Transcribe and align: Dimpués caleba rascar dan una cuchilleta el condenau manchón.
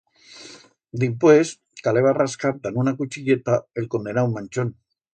Dimpués 1.03 1.51
caleba 1.89 2.15
rascar 2.21 2.55
dan 2.65 2.83
una 2.87 2.97
cuchilleta 3.03 3.63
el 3.83 3.93
condenau 3.97 4.37
manchón. 4.37 4.79